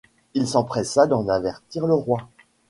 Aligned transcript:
Il 0.33 0.47
s'empressa 0.47 1.05
d'en 1.05 1.27
avertir 1.27 1.85
le 1.85 1.93
roi. 1.93 2.27